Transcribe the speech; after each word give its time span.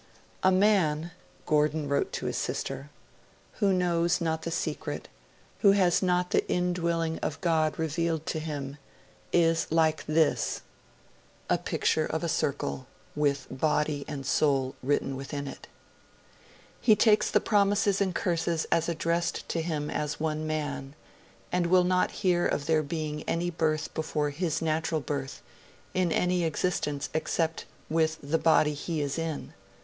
'A 0.41 0.51
man,' 0.51 1.11
Gordon 1.45 1.87
wrote 1.87 2.11
to 2.13 2.25
his 2.25 2.35
sister, 2.35 2.89
'who 3.59 3.71
knows 3.71 4.19
not 4.19 4.41
the 4.41 4.49
secret, 4.49 5.07
who 5.59 5.73
has 5.73 6.01
not 6.01 6.31
the 6.31 6.43
in 6.51 6.73
dwelling 6.73 7.19
of 7.19 7.39
God 7.39 7.77
revealed 7.77 8.25
to 8.25 8.39
him, 8.39 8.77
is 9.31 9.67
like 9.71 10.03
this 10.07 10.63
[picture 11.65 12.07
of 12.07 12.23
a 12.23 12.27
circle 12.29 12.87
with 13.15 13.45
Body 13.51 14.03
and 14.07 14.25
Soul 14.25 14.73
written 14.81 15.15
within 15.15 15.47
it]. 15.47 15.67
He 16.81 16.95
takes 16.95 17.29
the 17.29 17.39
promises 17.39 18.01
and 18.01 18.15
curses 18.15 18.65
as 18.71 18.89
addressed 18.89 19.47
to 19.49 19.61
him 19.61 19.91
as 19.91 20.19
one 20.19 20.47
man, 20.47 20.95
and 21.51 21.67
will 21.67 21.83
not 21.83 22.09
hear 22.25 22.43
of 22.47 22.65
there 22.65 22.81
being 22.81 23.21
any 23.29 23.51
birth 23.51 23.93
before 23.93 24.31
his 24.31 24.63
natural 24.63 24.99
birth, 25.01 25.43
in 25.93 26.11
any 26.11 26.43
existence 26.43 27.07
except 27.13 27.65
with 27.87 28.17
the 28.23 28.39
body 28.39 28.73
he 28.73 28.99
is 28.99 29.19
in. 29.19 29.53